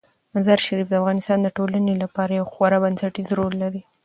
مزارشریف 0.35 0.87
د 0.89 0.93
افغانستان 1.01 1.37
د 1.41 1.47
ټولنې 1.57 1.93
لپاره 2.03 2.31
یو 2.39 2.45
خورا 2.53 2.77
بنسټيز 2.83 3.27
رول 3.39 3.53
لري. 3.63 3.81